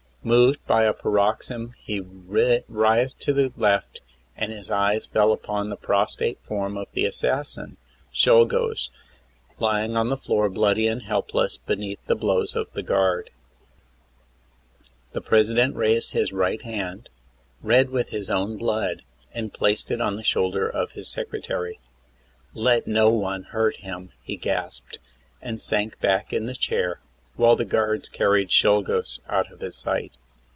[0.23, 4.01] Moved by a paroxysm he writhed to the left
[4.37, 7.77] and then his eyes fell on the prostrate form of the assassin,
[8.13, 8.91] Czolgosz,
[9.57, 13.31] lying on the floor bloody and help less beneath the blows of the guard.
[15.13, 15.89] 36 THE ASSASSINATION OF PRESIDENT McKINLEY.
[15.95, 17.09] The President raised his right hand,
[17.63, 19.01] red with his own blood,
[19.33, 21.79] and placed it on the shoulder of his secretary.
[22.53, 24.99] "Let no one hurt him," he gasped,
[25.41, 26.99] and sank back in the chair,
[27.37, 30.11] while the guards carried Czolgosz out of his sight.